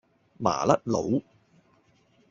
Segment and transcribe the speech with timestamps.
[0.39, 1.21] 麻甩佬